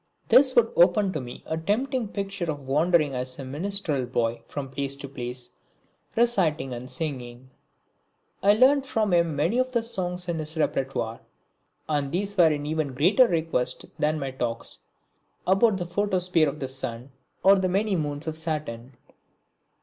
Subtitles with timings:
[0.29, 4.41] This would open up to me a tempting picture of wandering as a minstrel boy
[4.47, 5.51] from place to place,
[6.15, 7.51] reciting and singing.
[8.41, 11.19] I learnt from him many of the songs in his repertoire
[11.87, 14.79] and these were in even greater request than my talks
[15.45, 17.11] about the photosphere of the Sun
[17.43, 18.93] or the many moons of Saturn.